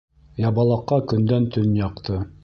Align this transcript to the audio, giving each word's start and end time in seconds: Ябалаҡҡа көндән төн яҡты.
Ябалаҡҡа 0.43 0.97
көндән 1.11 1.45
төн 1.57 1.75
яҡты. 1.81 2.17